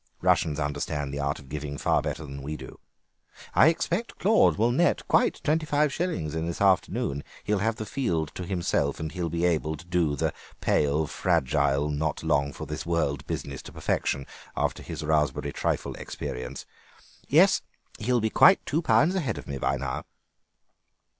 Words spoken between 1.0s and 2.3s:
the art of giving far better